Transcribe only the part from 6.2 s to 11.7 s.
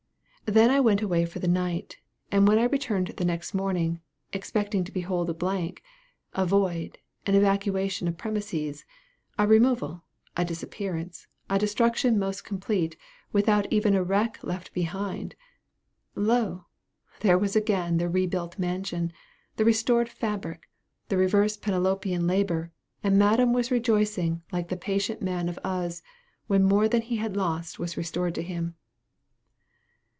a void, an evacuation of premises a removal a disappearance a